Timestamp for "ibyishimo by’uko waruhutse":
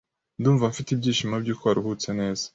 0.91-2.09